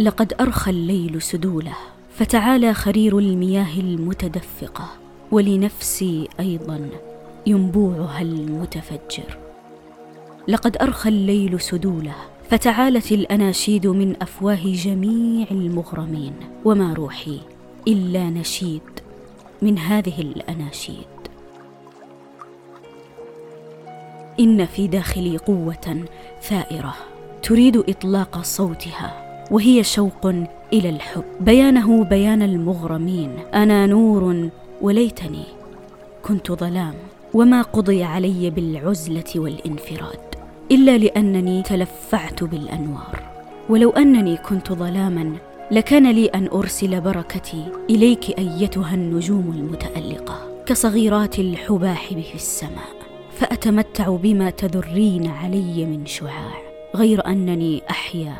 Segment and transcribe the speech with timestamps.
[0.00, 1.74] لقد أرخى الليل سدوله
[2.16, 4.88] فتعالى خرير المياه المتدفقة
[5.32, 6.88] ولنفسي أيضا
[7.46, 9.38] ينبوعها المتفجر.
[10.48, 12.14] لقد أرخى الليل سدوله
[12.50, 16.32] فتعالت الأناشيد من أفواه جميع المغرمين
[16.64, 17.40] وما روحي
[17.88, 18.82] إلا نشيد
[19.62, 21.14] من هذه الأناشيد.
[24.40, 26.04] إن في داخلي قوة
[26.42, 26.94] ثائرة
[27.42, 29.23] تريد إطلاق صوتها.
[29.50, 30.26] وهي شوق
[30.72, 31.24] إلى الحب.
[31.40, 33.30] بيانه بيان المغرمين.
[33.54, 34.48] أنا نور
[34.82, 35.44] وليتني
[36.22, 36.94] كنت ظلام
[37.34, 40.20] وما قضي علي بالعزلة والانفراد
[40.70, 43.22] إلا لأنني تلفعت بالأنوار.
[43.68, 45.32] ولو أنني كنت ظلاما
[45.70, 52.94] لكان لي أن أرسل بركتي إليك أيتها النجوم المتألقة كصغيرات الحباحب في السماء.
[53.38, 56.54] فأتمتع بما تذرين علي من شعاع
[56.96, 58.34] غير أنني أحيا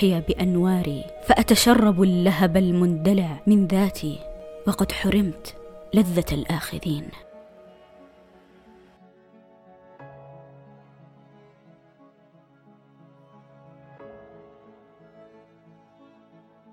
[0.00, 4.18] أحيا بأنواري فأتشرب اللهب المندلع من ذاتي
[4.66, 5.56] وقد حرمت
[5.94, 7.08] لذة الآخذين.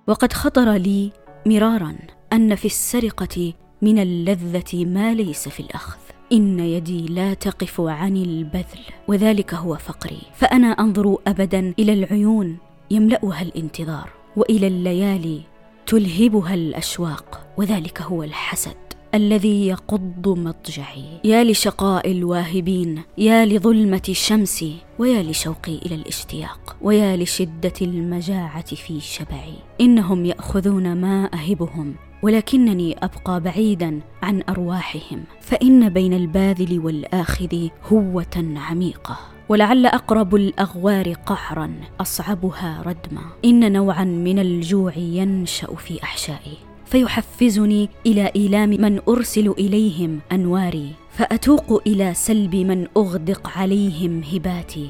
[0.07, 1.11] وقد خطر لي
[1.45, 1.95] مرارا
[2.33, 5.99] أن في السرقة من اللذة ما ليس في الأخذ.
[6.31, 10.21] إن يدي لا تقف عن البذل وذلك هو فقري.
[10.33, 15.41] فأنا أنظر أبدا إلى العيون يملأها الانتظار وإلى الليالي
[15.87, 18.75] تلهبها الأشواق وذلك هو الحسد
[19.15, 21.05] الذي يقض مضجعي.
[21.23, 29.53] يا لشقاء الواهبين يا لظلمة شمسي ويا لشوقي إلى الاشتياق ويا لشدة المجاعة في شبعي.
[29.81, 35.23] إنهم يأخذون ما أهبهم ولكنني أبقى بعيدا عن أرواحهم.
[35.41, 39.17] فإن بين الباذل والآخذ هوة عميقة.
[39.49, 43.21] ولعل أقرب الأغوار قعرا أصعبها ردما.
[43.45, 46.57] إن نوعا من الجوع ينشأ في أحشائي.
[46.85, 50.91] فيحفزني إلى إيلام من أرسل إليهم أنواري.
[51.11, 54.89] فأتوق إلى سلب من أغدق عليهم هباتي.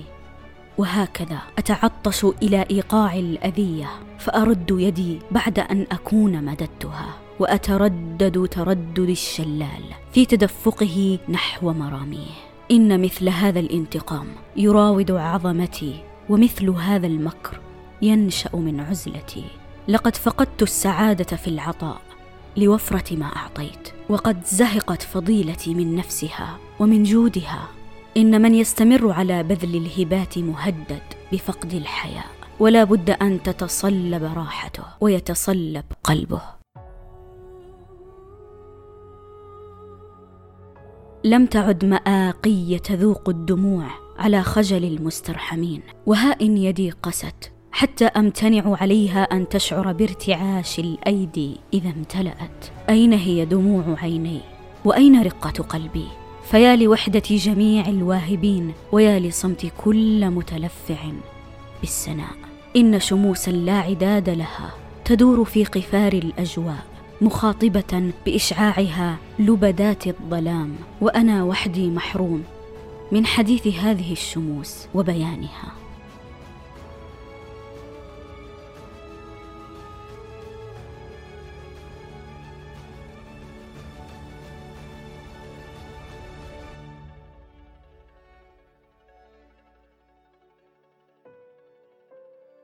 [0.78, 3.90] وهكذا أتعطش إلى إيقاع الأذية.
[4.20, 7.10] فأرد يدي بعد أن أكون مددتها.
[7.40, 9.84] وأتردد تردد الشلال.
[10.14, 12.47] في تدفقه نحو مراميه.
[12.72, 17.60] إن مثل هذا الانتقام يراود عظمتي ومثل هذا المكر
[18.02, 19.44] ينشأ من عزلتي.
[19.88, 22.02] لقد فقدت السعادة في العطاء
[22.58, 27.68] لوفرة ما أعطيت وقد زهقت فضيلتي من نفسها ومن جودها.
[28.18, 32.28] إن من يستمر على بذل الهبات مهدد بفقد الحياء
[32.60, 36.57] ولا بد أن تتصلب راحته ويتصلب قلبه.
[41.28, 43.86] لم تعد مآقي تذوق الدموع
[44.18, 45.82] على خجل المسترحمين.
[46.06, 52.66] وها إن يدي قست حتى أمتنع عليها أن تشعر بارتعاش الأيدي إذا امتلأت.
[52.90, 54.42] أين هي دموع عيني؟
[54.86, 56.08] وأين رقة قلبي؟
[56.52, 61.12] فيا لوحدة جميع الواهبين ويا لصمت كل متلفع
[61.82, 62.36] بالسناء
[62.76, 64.72] إن شموسا لا عداد لها
[65.06, 66.97] تدور في قفار الأجواء.
[67.22, 72.44] مخاطبة بإشعاعها لبدات الظلام وأنا وحدي محروم
[73.12, 75.72] من حديث هذه الشموس وبيانها.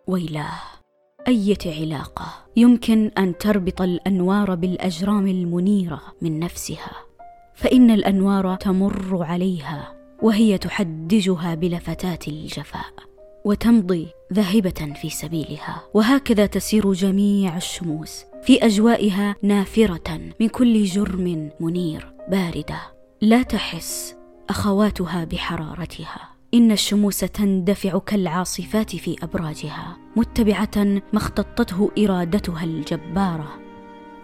[0.08, 0.83] ويلاه.
[1.28, 2.26] إيه علاقة
[2.56, 6.92] يمكن أن تربط الأنوار بالأجرام المنيرة من نفسها
[7.56, 12.94] فإن الأنوار تمر عليها وهي تحدجها بلفتات الجفاء
[13.46, 22.14] وتمضي ذاهبة في سبيلها وهكذا تسير جميع الشموس في أجوائها نافرة من كل جرم منير
[22.28, 22.82] باردة.
[23.22, 24.16] لا تحس
[24.50, 26.33] أخواتها بحرارتها.
[26.54, 33.60] إن الشموس تندفع كالعاصفات في أبراجها متبعة ما اختطته إرادتها الجبارة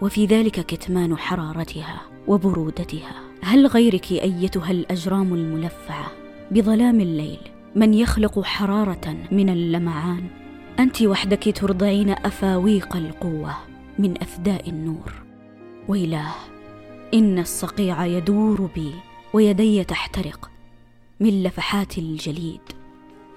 [0.00, 3.14] وفي ذلك كتمان حرارتها وبرودتها.
[3.42, 6.06] هل غيرك أيتها الأجرام الملفعة؟
[6.50, 7.38] بظلام الليل
[7.76, 10.26] من يخلق حرارة من اللمعان؟
[10.78, 13.54] أنت وحدك ترضعين أفاويق القوة
[13.98, 15.12] من أفداء النور.
[15.88, 16.34] ويلاه
[17.14, 18.90] إن الصقيع يدور بي
[19.32, 20.50] ويدي تحترق
[21.20, 22.60] من لفحات الجليد.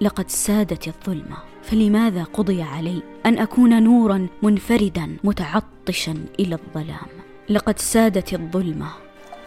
[0.01, 7.07] لقد سادت الظلمة فلماذا قضي علي أن أكون نورا منفردا متعطشا إلى الظلام؟
[7.49, 8.87] لقد سادت الظلمة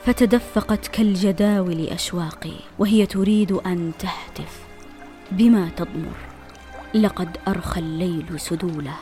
[0.04, 4.66] فتدفقت كالجداول اشواقي وهي تريد أن تهتف.
[5.32, 6.16] بما تضمر
[6.94, 8.96] لقد أرخى الليل سدوله.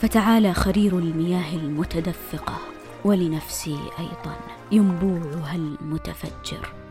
[0.00, 2.58] فتعالى خرير المياه المتدفقة
[3.04, 4.36] ولنفسي أيضا
[4.72, 6.81] ينبوعها المتفجر.